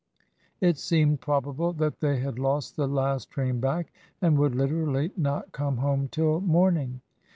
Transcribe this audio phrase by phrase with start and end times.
[0.61, 5.51] It seemed probable that they had lost the last train back, and would literally "not
[5.51, 7.01] come home till morning."